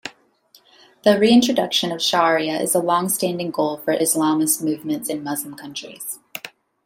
[1.03, 6.17] The reintroduction of sharia is a longstanding goal for Islamist movements in Muslim countries.